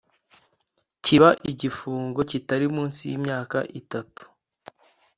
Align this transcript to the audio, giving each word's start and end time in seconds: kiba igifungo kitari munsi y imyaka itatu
kiba 1.03 1.29
igifungo 1.51 2.19
kitari 2.29 2.67
munsi 2.75 3.01
y 3.09 3.13
imyaka 3.17 3.57
itatu 3.81 4.23